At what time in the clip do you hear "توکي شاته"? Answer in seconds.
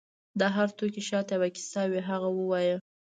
0.77-1.33